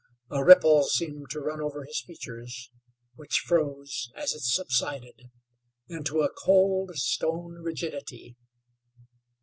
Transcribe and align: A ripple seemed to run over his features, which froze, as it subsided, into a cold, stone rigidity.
A 0.31 0.43
ripple 0.43 0.81
seemed 0.85 1.29
to 1.29 1.39
run 1.39 1.61
over 1.61 1.83
his 1.85 2.01
features, 2.01 2.71
which 3.17 3.37
froze, 3.37 4.11
as 4.15 4.33
it 4.33 4.39
subsided, 4.41 5.29
into 5.89 6.21
a 6.23 6.33
cold, 6.33 6.95
stone 6.95 7.57
rigidity. 7.61 8.35